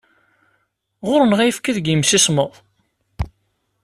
Ɣur-neɣ 1.07 1.39
ayefki 1.41 1.71
deg 1.77 1.85
yimsismeḍ? 1.87 2.53